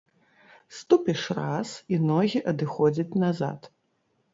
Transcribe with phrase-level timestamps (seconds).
[0.77, 3.75] Ступіш раз, і ногі адыходзяць назад.